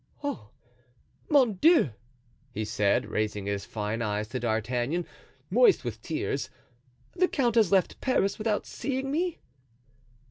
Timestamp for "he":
2.51-2.65